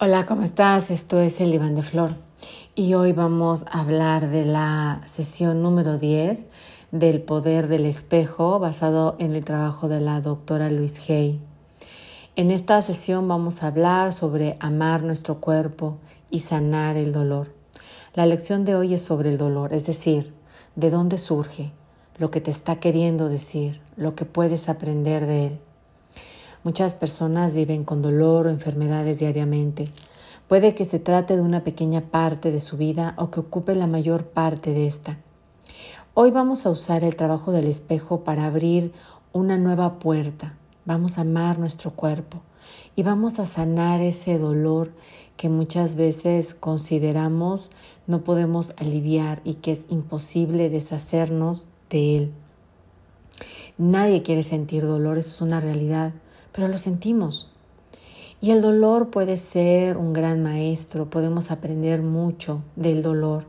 [0.00, 0.92] Hola, ¿cómo estás?
[0.92, 2.14] Esto es el Iván de Flor
[2.76, 6.50] y hoy vamos a hablar de la sesión número 10
[6.92, 11.40] del poder del espejo basado en el trabajo de la doctora Luis Hay.
[12.36, 15.98] En esta sesión vamos a hablar sobre amar nuestro cuerpo
[16.30, 17.52] y sanar el dolor.
[18.14, 20.32] La lección de hoy es sobre el dolor, es decir,
[20.76, 21.72] de dónde surge,
[22.18, 25.58] lo que te está queriendo decir, lo que puedes aprender de él.
[26.68, 29.86] Muchas personas viven con dolor o enfermedades diariamente.
[30.48, 33.86] Puede que se trate de una pequeña parte de su vida o que ocupe la
[33.86, 35.16] mayor parte de esta.
[36.12, 38.92] Hoy vamos a usar el trabajo del espejo para abrir
[39.32, 40.56] una nueva puerta.
[40.84, 42.42] Vamos a amar nuestro cuerpo
[42.94, 44.92] y vamos a sanar ese dolor
[45.38, 47.70] que muchas veces consideramos
[48.06, 52.32] no podemos aliviar y que es imposible deshacernos de él.
[53.78, 56.12] Nadie quiere sentir dolor, eso es una realidad
[56.52, 57.50] pero lo sentimos.
[58.40, 63.46] Y el dolor puede ser un gran maestro, podemos aprender mucho del dolor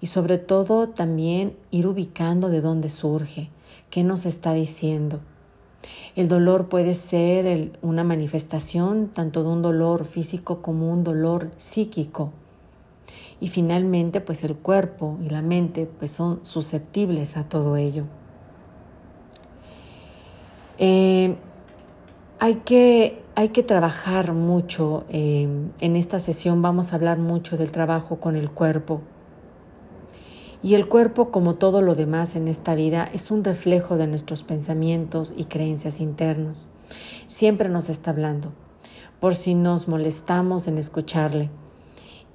[0.00, 3.50] y sobre todo también ir ubicando de dónde surge,
[3.90, 5.20] qué nos está diciendo.
[6.14, 12.32] El dolor puede ser una manifestación tanto de un dolor físico como un dolor psíquico.
[13.38, 18.04] Y finalmente, pues el cuerpo y la mente pues son susceptibles a todo ello.
[20.78, 21.36] Eh,
[22.38, 25.04] hay que, hay que trabajar mucho.
[25.08, 29.02] Em, en esta sesión vamos a hablar mucho del trabajo con el cuerpo.
[30.62, 34.42] Y el cuerpo, como todo lo demás en esta vida, es un reflejo de nuestros
[34.42, 36.66] pensamientos y creencias internos.
[37.26, 38.52] Siempre nos está hablando,
[39.20, 41.50] por si nos molestamos en escucharle.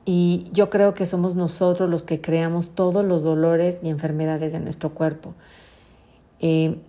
[0.05, 4.59] Y yo creo que somos nosotros los que creamos todos los dolores y enfermedades de
[4.59, 5.33] nuestro cuerpo.
[6.39, 6.79] Eh,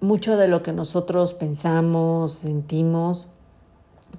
[0.00, 3.28] mucho de lo que nosotros pensamos, sentimos,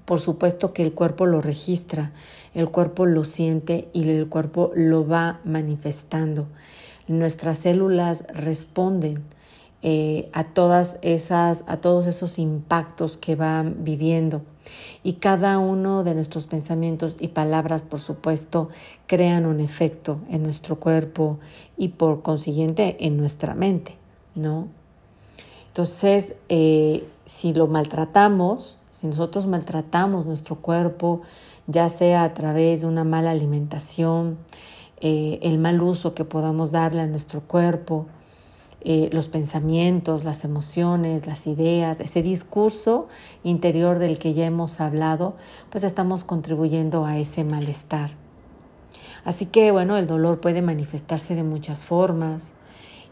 [0.05, 2.11] por supuesto que el cuerpo lo registra,
[2.53, 6.47] el cuerpo lo siente y el cuerpo lo va manifestando.
[7.07, 9.23] Nuestras células responden
[9.83, 14.43] eh, a todas esas, a todos esos impactos que van viviendo.
[15.01, 18.69] Y cada uno de nuestros pensamientos y palabras, por supuesto,
[19.07, 21.39] crean un efecto en nuestro cuerpo
[21.77, 23.95] y por consiguiente en nuestra mente,
[24.35, 24.67] ¿no?
[25.71, 31.21] Entonces, eh, si lo maltratamos, si nosotros maltratamos nuestro cuerpo,
[31.67, 34.37] ya sea a través de una mala alimentación,
[34.99, 38.07] eh, el mal uso que podamos darle a nuestro cuerpo,
[38.81, 43.07] eh, los pensamientos, las emociones, las ideas, ese discurso
[43.45, 45.37] interior del que ya hemos hablado,
[45.69, 48.11] pues estamos contribuyendo a ese malestar.
[49.23, 52.51] Así que bueno, el dolor puede manifestarse de muchas formas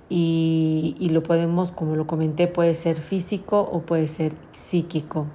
[0.09, 5.28] y, lo podemos, como lo comenté, puede ser físico o puede ser psíquico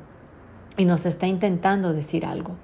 [0.77, 2.57] y nos está intentando decir algo.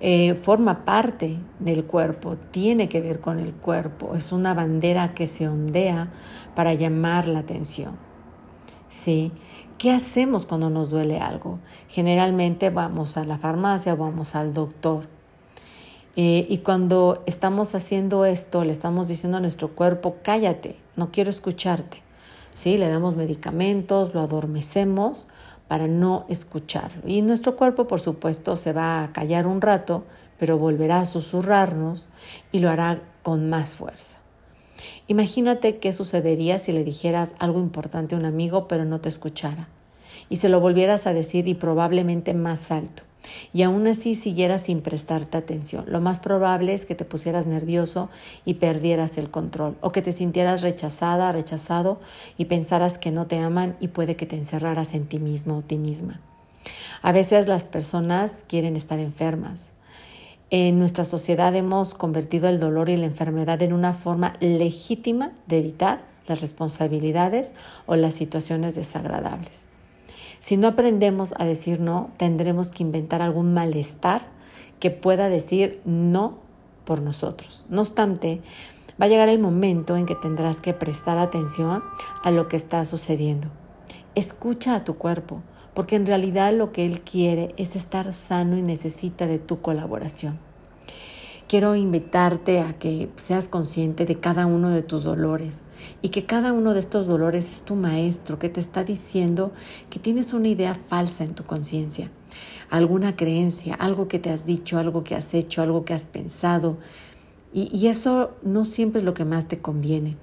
[0.00, 5.26] Eh, forma parte del cuerpo, tiene que ver con el cuerpo, es una bandera que
[5.26, 6.12] se ondea
[6.54, 7.96] para llamar la atención.
[8.88, 9.32] ¿Sí?
[9.78, 11.58] ¿Qué hacemos cuando nos duele algo?
[11.88, 15.08] Generalmente vamos a la farmacia o vamos al doctor.
[16.14, 21.30] Eh, y cuando estamos haciendo esto, le estamos diciendo a nuestro cuerpo, cállate, no quiero
[21.30, 22.02] escucharte.
[22.54, 22.76] ¿Sí?
[22.76, 25.26] Le damos medicamentos, lo adormecemos
[25.68, 27.02] para no escucharlo.
[27.06, 30.04] Y nuestro cuerpo, por supuesto, se va a callar un rato,
[30.38, 32.08] pero volverá a susurrarnos
[32.50, 34.18] y lo hará con más fuerza.
[35.06, 39.68] Imagínate qué sucedería si le dijeras algo importante a un amigo, pero no te escuchara.
[40.28, 43.02] Y se lo volvieras a decir y probablemente más alto
[43.52, 45.84] y aún así siguieras sin prestarte atención.
[45.88, 48.10] Lo más probable es que te pusieras nervioso
[48.44, 52.00] y perdieras el control o que te sintieras rechazada, rechazado
[52.36, 55.62] y pensaras que no te aman y puede que te encerraras en ti mismo o
[55.62, 56.20] ti misma.
[57.02, 59.72] A veces las personas quieren estar enfermas.
[60.50, 65.58] En nuestra sociedad hemos convertido el dolor y la enfermedad en una forma legítima de
[65.58, 67.54] evitar las responsabilidades
[67.86, 69.71] o las situaciones desagradables.
[70.42, 74.26] Si no aprendemos a decir no, tendremos que inventar algún malestar
[74.80, 76.40] que pueda decir no
[76.84, 77.64] por nosotros.
[77.68, 78.40] No obstante,
[79.00, 81.84] va a llegar el momento en que tendrás que prestar atención
[82.24, 83.46] a lo que está sucediendo.
[84.16, 85.42] Escucha a tu cuerpo,
[85.74, 90.40] porque en realidad lo que él quiere es estar sano y necesita de tu colaboración.
[91.52, 95.64] Quiero invitarte a que seas consciente de cada uno de tus dolores
[96.00, 99.52] y que cada uno de estos dolores es tu maestro que te está diciendo
[99.90, 102.10] que tienes una idea falsa en tu conciencia,
[102.70, 106.78] alguna creencia, algo que te has dicho, algo que has hecho, algo que has pensado.
[107.52, 110.16] Y, y eso no siempre es lo que más te conviene.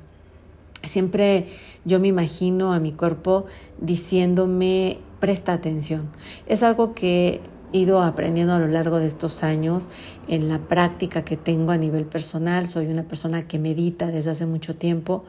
[0.81, 1.45] Siempre
[1.85, 3.45] yo me imagino a mi cuerpo
[3.79, 6.09] diciéndome, presta atención.
[6.47, 7.39] Es algo que
[7.71, 9.89] ido aprendiendo a lo largo de estos años
[10.27, 12.67] en la práctica que tengo a nivel personal.
[12.67, 15.23] Soy una persona que medita desde hace mucho tiempo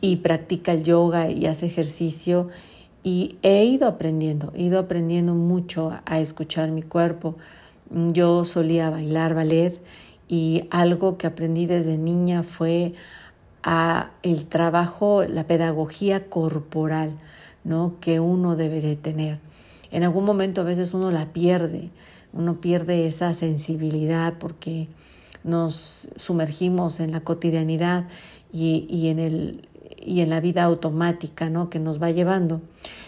[0.00, 2.48] y practica el yoga y hace ejercicio
[3.02, 7.36] y he ido aprendiendo, he ido aprendiendo mucho a escuchar mi cuerpo.
[7.90, 9.78] Yo solía bailar ballet
[10.26, 12.94] y algo que aprendí desde niña fue
[13.62, 17.12] a el trabajo, la pedagogía corporal,
[17.62, 17.94] ¿no?
[18.00, 19.38] que uno debe de tener.
[19.94, 21.90] En algún momento a veces uno la pierde,
[22.32, 24.88] uno pierde esa sensibilidad porque
[25.44, 28.08] nos sumergimos en la cotidianidad
[28.52, 29.68] y, y en el
[30.04, 31.70] y en la vida automática ¿no?
[31.70, 32.60] que nos va llevando.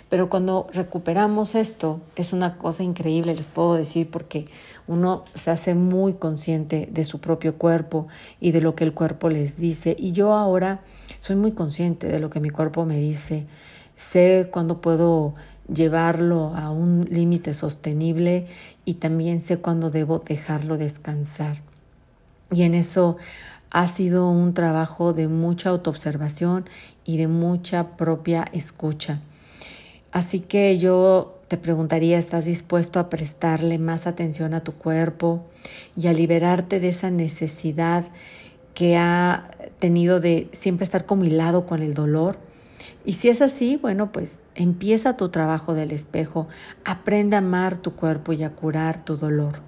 [0.09, 4.47] Pero cuando recuperamos esto, es una cosa increíble, les puedo decir, porque
[4.87, 8.07] uno se hace muy consciente de su propio cuerpo
[8.41, 9.97] y de lo que el cuerpo les dice.
[9.99, 10.83] Y yo ahora
[11.21, 13.47] soy muy consciente de lo que mi cuerpo me dice.
[13.97, 15.35] Sé cuándo puedo
[15.73, 18.47] llevarlo a un límite sostenible
[18.85, 21.63] y también sé cuándo debo dejarlo descansar.
[22.51, 23.17] Y en eso
[23.71, 26.69] ha sido un trabajo de mucha autoobservación
[27.05, 29.21] y de mucha propia escucha.
[30.13, 35.45] Así que yo te preguntaría, ¿estás dispuesto a prestarle más atención a tu cuerpo
[35.97, 38.05] y a liberarte de esa necesidad
[38.75, 42.39] que ha tenido de siempre estar como hilado con el dolor?
[43.05, 46.49] Y si es así, bueno, pues empieza tu trabajo del espejo,
[46.85, 49.61] aprende a amar tu cuerpo y a curar tu dolor.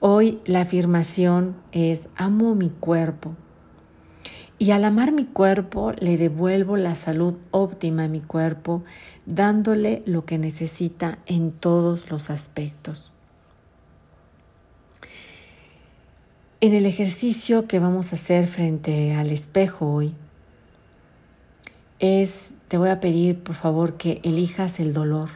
[0.00, 3.34] Hoy la afirmación es amo mi cuerpo.
[4.60, 8.82] Y al amar mi cuerpo le devuelvo la salud óptima a mi cuerpo,
[9.26, 13.12] dándole lo que necesita en todos los aspectos.
[16.60, 20.14] En el ejercicio que vamos a hacer frente al espejo hoy,
[21.98, 25.30] es, te voy a pedir por favor que elijas el dolor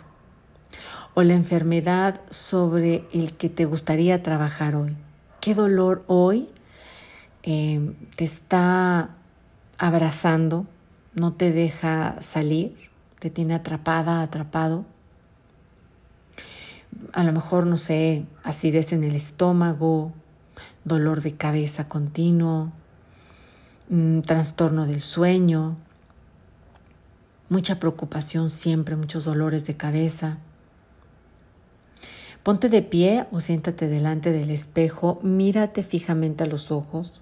[1.15, 4.97] o la enfermedad sobre el que te gustaría trabajar hoy.
[5.41, 6.49] ¿Qué dolor hoy
[7.43, 9.11] eh, te está
[9.79, 10.67] abrazando,
[11.15, 12.77] no te deja salir,
[13.19, 14.85] te tiene atrapada, atrapado?
[17.13, 20.13] A lo mejor, no sé, acidez en el estómago,
[20.85, 22.73] dolor de cabeza continuo,
[23.89, 25.77] mm, trastorno del sueño,
[27.53, 30.39] mucha preocupación siempre, muchos dolores de cabeza
[32.43, 37.21] Ponte de pie o siéntate delante del espejo, mírate fijamente a los ojos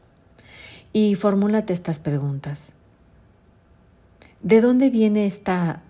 [0.95, 2.73] y formúlate estas preguntas.
[4.43, 5.83] ¿De dónde viene esta,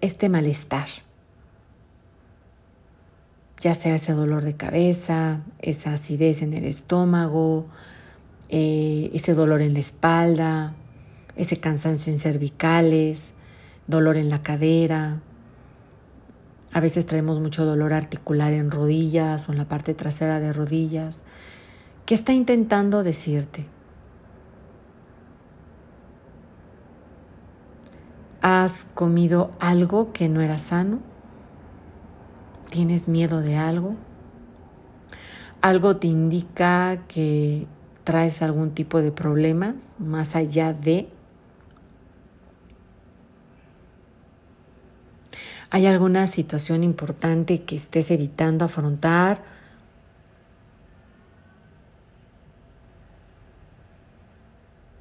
[0.00, 0.86] este malestar?
[3.60, 7.66] Ya sea ese dolor de cabeza, esa acidez en el estómago,
[8.48, 10.74] eh, ese dolor en la espalda,
[11.34, 13.32] ese cansancio en cervicales,
[13.88, 15.20] dolor en la cadera,
[16.72, 21.20] a veces traemos mucho dolor articular en rodillas o en la parte trasera de rodillas.
[22.06, 23.66] ¿Qué está intentando decirte?
[28.42, 31.00] ¿Has comido algo que no era sano?
[32.70, 33.96] ¿Tienes miedo de algo?
[35.60, 37.66] ¿Algo te indica que
[38.04, 41.08] traes algún tipo de problemas más allá de
[45.78, 49.44] ¿Hay alguna situación importante que estés evitando afrontar?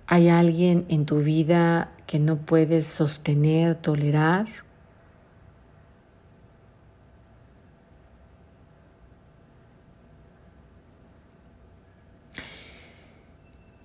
[0.05, 4.45] ¿Hay alguien en tu vida que no puedes sostener, tolerar?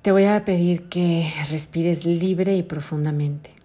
[0.03, 3.62] Te voy a pedir que respires libre y profundamente.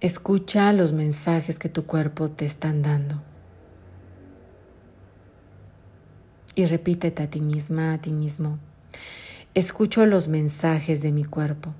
[0.00, 3.20] Escucha los mensajes que tu cuerpo te están dando.
[6.54, 8.58] Y repítete a ti misma, a ti mismo.
[9.54, 11.74] Escucho los mensajes de mi cuerpo.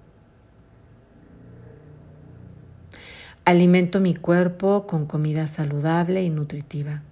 [3.44, 7.02] Alimento mi cuerpo con comida saludable y nutritiva.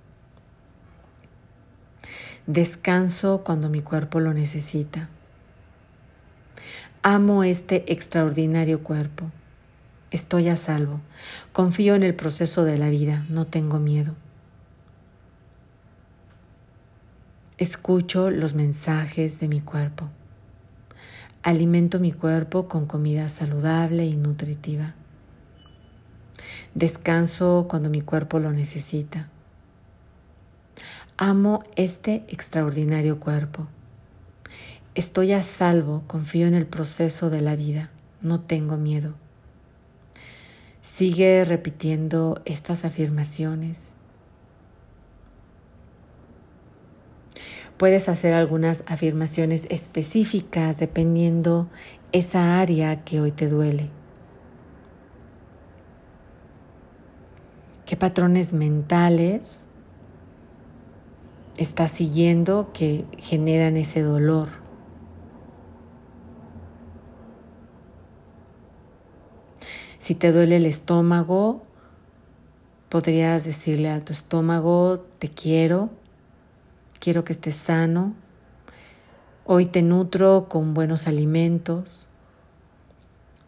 [2.49, 5.09] Descanso cuando mi cuerpo lo necesita.
[7.03, 9.31] Amo este extraordinario cuerpo.
[10.17, 11.03] Estoy a salvo.
[11.53, 13.27] Confío en el proceso de la vida.
[13.29, 14.15] No tengo miedo.
[17.59, 20.09] Escucho los mensajes de mi cuerpo.
[21.43, 24.95] Alimento mi cuerpo con comida saludable y nutritiva.
[26.75, 29.29] Descanso cuando mi cuerpo lo necesita.
[31.19, 33.67] Amo este extraordinario cuerpo.
[34.95, 37.91] Estoy a salvo, confío en el proceso de la vida,
[38.23, 39.13] no tengo miedo.
[40.87, 43.93] Sigue repitiendo estas afirmaciones.
[47.77, 51.69] Puedes hacer algunas afirmaciones específicas dependiendo
[52.13, 53.91] esa área que hoy te duele.
[57.85, 59.67] ¿Qué patrones mentales
[61.57, 64.66] estás siguiendo que generan ese dolor?
[70.07, 71.65] Si te duele el estómago,
[72.89, 75.91] podrías decirle a tu estómago, te quiero,
[77.01, 78.15] quiero que estés sano.
[79.45, 82.09] Hoy te nutro con buenos alimentos.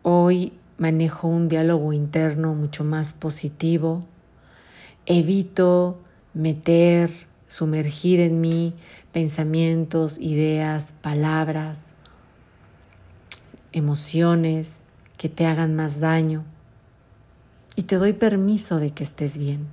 [0.02, 4.04] Hoy manejo un diálogo interno mucho más positivo.
[5.06, 6.00] Evito
[6.34, 7.08] meter,
[7.46, 8.74] sumergir en mí
[9.12, 11.92] pensamientos, ideas, palabras,
[13.70, 14.80] emociones
[15.18, 16.44] que te hagan más daño.
[17.76, 19.66] Y te doy permiso de que estés bien.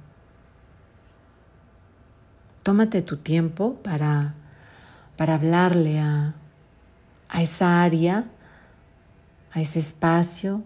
[2.63, 4.33] Tómate tu tiempo para,
[5.15, 6.33] para hablarle a,
[7.29, 8.25] a esa área,
[9.51, 10.63] a ese espacio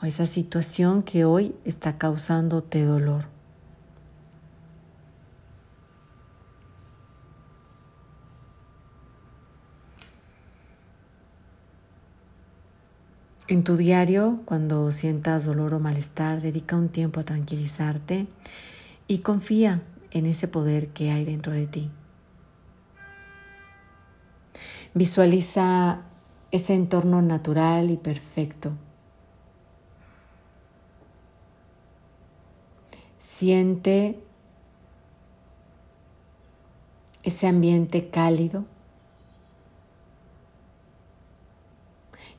[0.00, 3.39] o a esa situación que hoy está causándote dolor.
[13.50, 18.28] En tu diario, cuando sientas dolor o malestar, dedica un tiempo a tranquilizarte
[19.08, 21.90] y confía en ese poder que hay dentro de ti.
[24.94, 26.02] Visualiza
[26.52, 28.70] ese entorno natural y perfecto.
[33.18, 34.22] Siente
[37.24, 38.64] ese ambiente cálido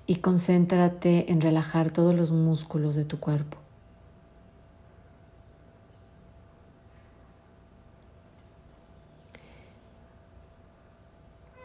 [0.08, 3.58] y concéntrate en relajar todos los músculos de tu cuerpo.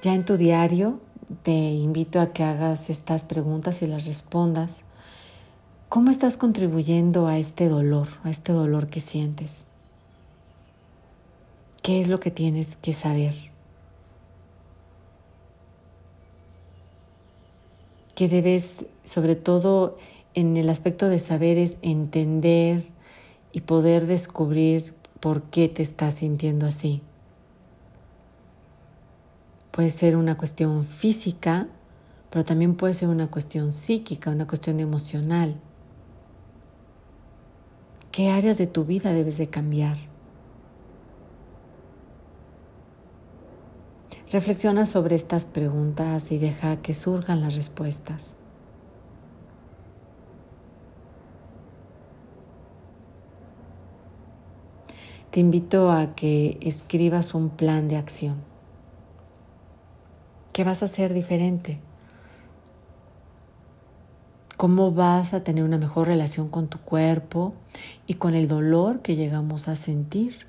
[0.03, 1.01] Ya en tu diario
[1.43, 4.83] te invito a que hagas estas preguntas y las respondas.
[5.89, 9.65] ¿Cómo estás contribuyendo a este dolor, a este dolor que sientes?
[11.83, 13.56] ¿Qué es lo que tienes que saber?
[18.17, 19.97] Que debes, sobre todo
[20.35, 22.89] en el aspecto de saber, es entender
[23.53, 27.03] y poder descubrir por qué te estás sintiendo así.
[29.71, 31.69] Puede ser una cuestión física,
[32.31, 35.61] pero también puede ser una cuestión psíquica, una cuestión emocional.
[38.11, 40.16] ¿Qué áreas de tu vida debes de cambiar?
[44.37, 48.37] Reflexiona sobre estas preguntas y deja que surjan las respuestas.
[55.31, 58.43] Te invito a que escribas un plan de acción.
[60.53, 61.81] ¿Qué vas a hacer diferente?
[64.59, 67.55] ¿Cómo vas a tener una mejor relación con tu cuerpo
[68.07, 70.47] y con el dolor que llegamos a sentir?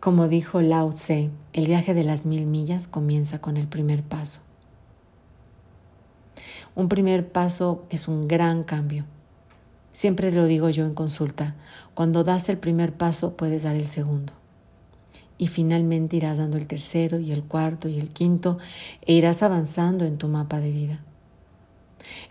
[0.00, 4.40] Como dijo Lao Tse, el viaje de las mil millas comienza con el primer paso.
[6.74, 9.04] Un primer paso es un gran cambio
[9.98, 11.56] Siempre lo digo yo en consulta,
[11.94, 14.32] cuando das el primer paso puedes dar el segundo.
[15.38, 18.58] Y finalmente irás dando el tercero y el cuarto y el quinto
[19.02, 21.00] e irás avanzando en tu mapa de vida.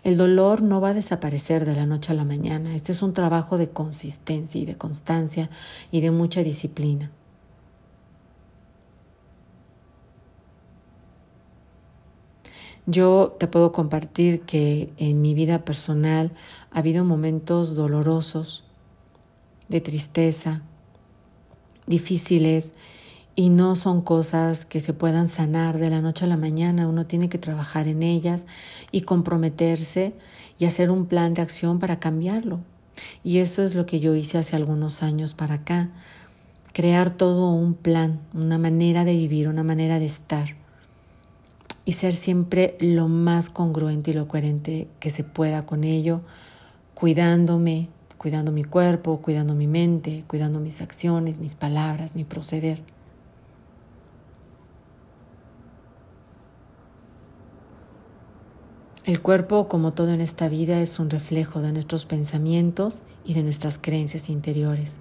[0.02, 2.74] El dolor no va a desaparecer de la noche a la mañana.
[2.74, 5.50] Este es un trabajo de consistencia y de constancia
[5.90, 7.10] y de mucha disciplina.
[12.90, 16.32] Yo te puedo compartir que en mi vida personal
[16.70, 18.64] ha habido momentos dolorosos,
[19.68, 20.62] de tristeza,
[21.86, 22.72] difíciles,
[23.36, 26.88] y no son cosas que se puedan sanar de la noche a la mañana.
[26.88, 28.46] Uno tiene que trabajar en ellas
[28.90, 30.14] y comprometerse
[30.58, 32.60] y hacer un plan de acción para cambiarlo.
[33.22, 35.90] Y eso es lo que yo hice hace algunos años para acá.
[36.72, 40.57] Crear todo un plan, una manera de vivir, una manera de estar
[41.88, 46.20] y ser siempre lo más congruente y lo coherente que se pueda con ello,
[46.92, 52.82] cuidándome, cuidando mi cuerpo, cuidando mi mente, cuidando mis acciones, mis palabras, mi proceder.
[59.06, 63.42] El cuerpo, como todo en esta vida, es un reflejo de nuestros pensamientos y de
[63.42, 64.98] nuestras creencias interiores.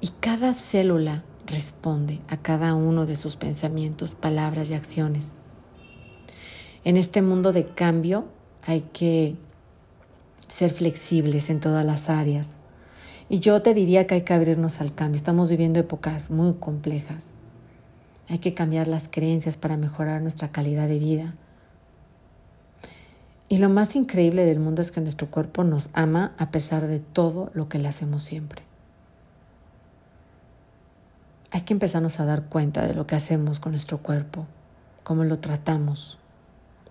[0.00, 5.34] Y cada célula responde a cada uno de sus pensamientos, palabras y acciones.
[6.84, 8.26] En este mundo de cambio
[8.64, 9.36] hay que
[10.48, 12.56] ser flexibles en todas las áreas.
[13.28, 15.16] Y yo te diría que hay que abrirnos al cambio.
[15.16, 17.34] Estamos viviendo épocas muy complejas.
[18.28, 21.34] Hay que cambiar las creencias para mejorar nuestra calidad de vida.
[23.48, 27.00] Y lo más increíble del mundo es que nuestro cuerpo nos ama a pesar de
[27.00, 28.62] todo lo que le hacemos siempre.
[31.50, 34.46] Hay que empezarnos a dar cuenta de lo que hacemos con nuestro cuerpo,
[35.02, 36.17] cómo lo tratamos,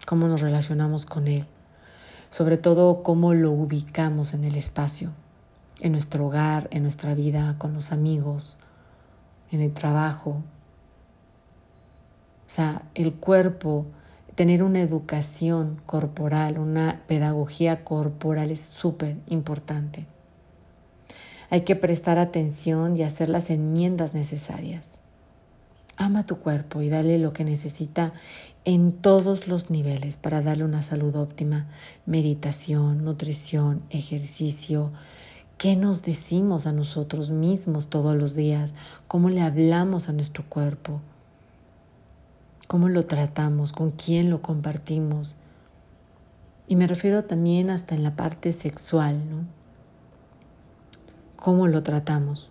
[0.06, 1.46] cómo nos relacionamos con él,
[2.30, 5.12] sobre todo cómo lo ubicamos en el espacio,
[5.80, 8.58] en nuestro hogar, en nuestra vida, con los amigos,
[9.52, 10.44] en el trabajo.
[12.46, 13.86] O sea, el cuerpo,
[14.36, 20.06] tener una educación corporal, una pedagogía corporal es súper importante.
[21.50, 24.98] Hay que prestar atención y hacer las enmiendas necesarias.
[25.96, 28.14] Ama tu cuerpo y dale lo que necesita
[28.68, 31.68] en todos los niveles para darle una salud óptima.
[32.06, 34.92] Meditación, nutrición, ejercicio.
[35.58, 38.74] ¿Qué nos decimos a nosotros mismos todos los días?
[39.08, 41.00] ¿Cómo le hablamos a nuestro cuerpo?
[42.68, 43.72] ¿Cómo lo tratamos?
[43.72, 45.36] ¿Con quién lo compartimos?
[46.68, 49.46] Y me refiero también hasta en la parte sexual, ¿no?
[51.38, 52.50] cómo lo tratamos.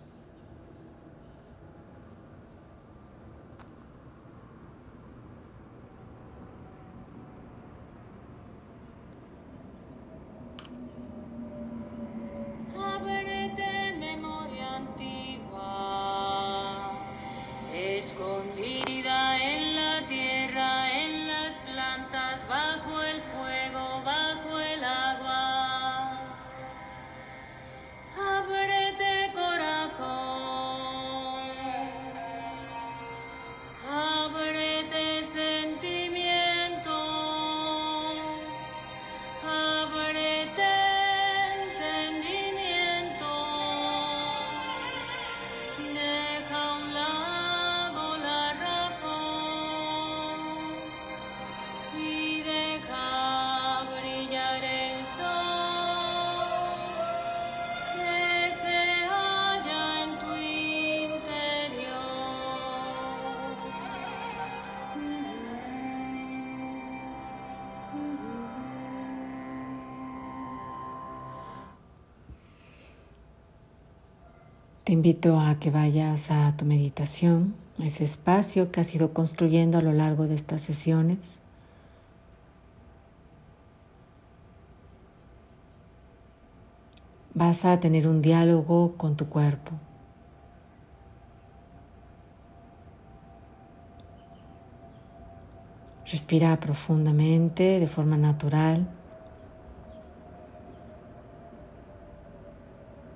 [74.87, 79.81] Te invito a que vayas a tu meditación, ese espacio que has ido construyendo a
[79.81, 81.41] lo largo de estas sesiones.
[87.33, 89.73] Vas a tener un diálogo con tu cuerpo.
[96.09, 98.87] Respira profundamente de forma natural.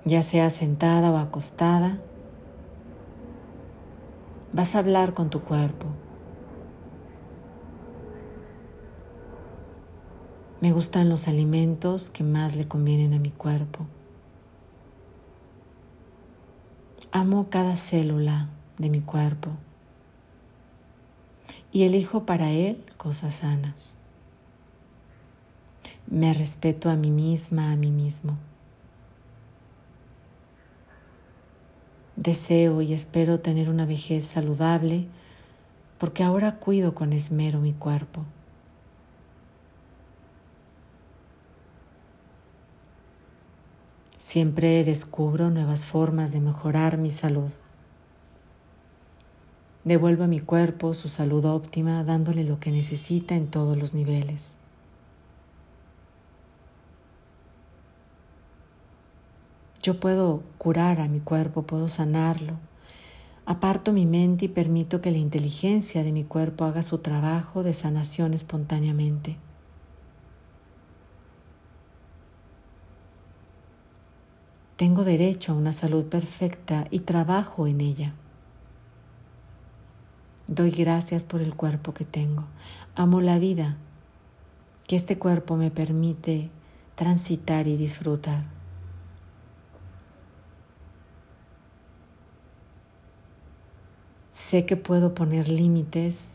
[0.04, 1.98] Ya sea sentada o acostada,
[4.52, 5.86] vas a hablar con tu cuerpo.
[10.60, 13.86] Me gustan los alimentos que más le convienen a mi cuerpo.
[17.10, 19.50] Amo cada célula de mi cuerpo
[21.72, 23.96] y elijo para él cosas sanas.
[26.06, 28.36] Me respeto a mí misma, a mí mismo.
[32.22, 35.08] Deseo y espero tener una vejez saludable
[35.98, 38.24] porque ahora cuido con esmero mi cuerpo.
[44.18, 47.50] Siempre descubro nuevas formas de mejorar mi salud.
[49.82, 54.54] Devuelvo a mi cuerpo su salud óptima dándole lo que necesita en todos los niveles.
[59.82, 62.54] Yo puedo curar a mi cuerpo, puedo sanarlo.
[63.46, 67.74] Aparto mi mente y permito que la inteligencia de mi cuerpo haga su trabajo de
[67.74, 69.38] sanación espontáneamente.
[74.76, 78.14] Tengo derecho a una salud perfecta y trabajo en ella.
[80.46, 82.44] Doy gracias por el cuerpo que tengo.
[82.94, 83.76] Amo la vida
[84.86, 86.50] que este cuerpo me permite
[86.94, 88.61] transitar y disfrutar.
[94.52, 96.34] Sé que puedo poner límites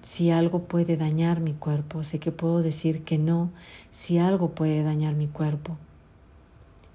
[0.00, 2.02] si algo puede dañar mi cuerpo.
[2.02, 3.50] Sé que puedo decir que no
[3.92, 5.78] si algo puede dañar mi cuerpo.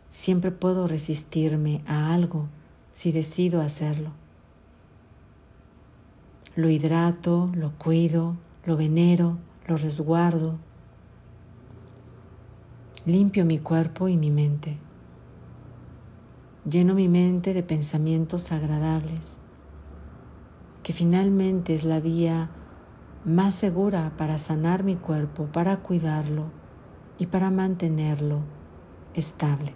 [0.10, 2.50] Siempre puedo resistirme a algo
[2.91, 4.12] si decido hacerlo.
[6.58, 10.58] Lo hidrato, lo cuido, lo venero, lo resguardo,
[13.06, 14.76] limpio mi cuerpo y mi mente,
[16.69, 19.38] lleno mi mente de pensamientos agradables,
[20.88, 22.50] que finalmente es la vía
[23.26, 26.45] más segura para sanar mi cuerpo, para cuidarlo
[27.17, 28.39] y para mantenerlo
[29.13, 29.73] estable.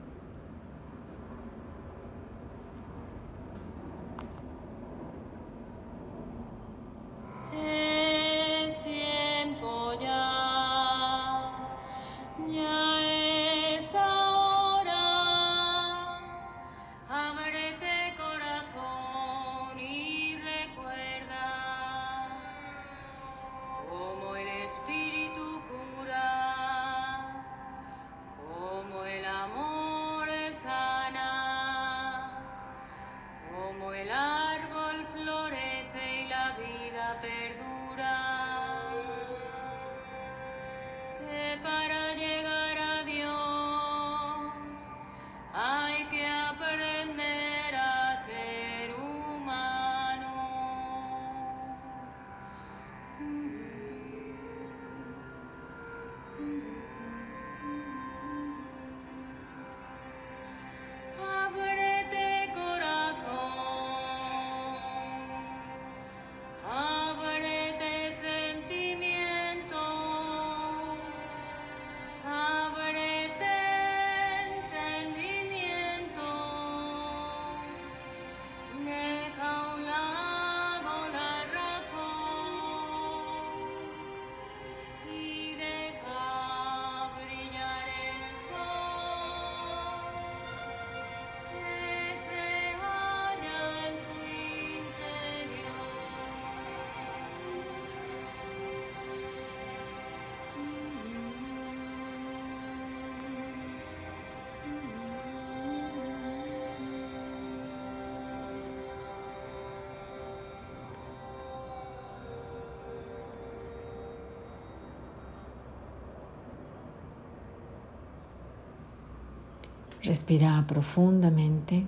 [120.03, 121.85] Respira profundamente.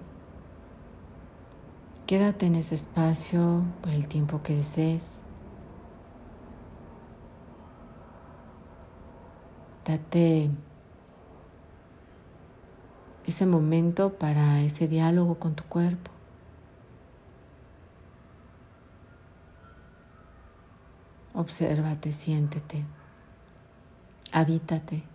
[2.05, 5.23] Quédate en ese espacio por el tiempo que desees.
[9.85, 10.51] Date
[13.25, 16.11] ese momento para ese diálogo con tu cuerpo.
[21.33, 22.85] Obsérvate, siéntete,
[24.31, 25.12] habítate.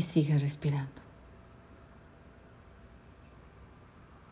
[0.00, 1.09] Y sigue respirando.